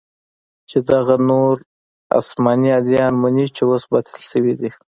[0.69, 1.53] چې دغه نور
[2.19, 4.69] اسماني اديان مني چې اوس باطل سوي دي.